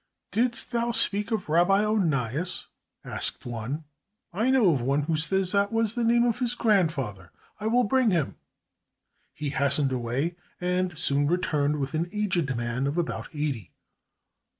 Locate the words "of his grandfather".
6.25-7.31